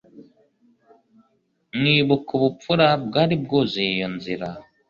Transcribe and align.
nkibuka 1.77 2.29
ubupfura 2.37 2.87
bwari 3.05 3.35
bwuzuye 3.43 3.89
iyo 3.97 4.07
nzira 4.15 4.47